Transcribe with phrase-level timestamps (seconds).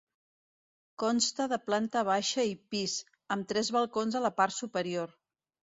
[1.03, 2.99] Consta de planta baixa i pis,
[3.37, 5.17] amb tres balcons a la part superior.